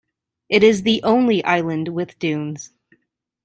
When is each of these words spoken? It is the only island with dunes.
It 0.49 0.63
is 0.63 0.81
the 0.81 1.03
only 1.03 1.43
island 1.43 1.89
with 1.89 2.17
dunes. 2.17 2.71